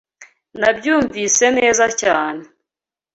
Nabyumvise 0.59 1.45
neza 1.57 1.85
cyane 2.01 2.41